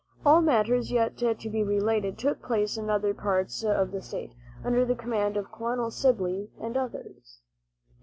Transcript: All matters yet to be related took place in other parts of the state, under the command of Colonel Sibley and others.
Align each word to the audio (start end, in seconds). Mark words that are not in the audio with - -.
All 0.25 0.41
matters 0.41 0.89
yet 0.91 1.15
to 1.19 1.35
be 1.47 1.63
related 1.63 2.17
took 2.17 2.41
place 2.41 2.75
in 2.75 2.89
other 2.89 3.13
parts 3.13 3.63
of 3.63 3.91
the 3.91 4.01
state, 4.01 4.33
under 4.63 4.83
the 4.83 4.95
command 4.95 5.37
of 5.37 5.51
Colonel 5.51 5.91
Sibley 5.91 6.49
and 6.59 6.75
others. 6.75 7.41